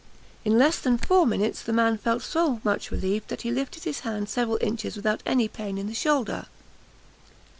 In 0.43 0.57
less 0.57 0.79
than 0.79 0.97
four 0.97 1.27
minutes 1.27 1.61
the 1.61 1.71
man 1.71 1.95
felt 1.95 2.23
so 2.23 2.59
much 2.63 2.89
relieved, 2.89 3.27
that 3.27 3.43
he 3.43 3.51
lifted 3.51 3.83
his 3.83 3.99
hand 3.99 4.29
several 4.29 4.57
inches 4.59 4.95
without 4.95 5.21
any 5.27 5.47
pain 5.47 5.77
in 5.77 5.85
the 5.85 5.93
shoulder! 5.93 6.47